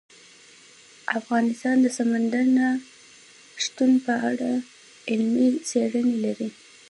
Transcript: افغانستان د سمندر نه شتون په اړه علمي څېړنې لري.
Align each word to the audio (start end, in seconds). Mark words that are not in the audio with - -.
افغانستان 1.19 1.75
د 1.81 1.87
سمندر 1.97 2.45
نه 2.57 2.67
شتون 3.63 3.91
په 4.05 4.13
اړه 4.29 4.51
علمي 5.11 5.49
څېړنې 5.67 6.15
لري. 6.25 6.49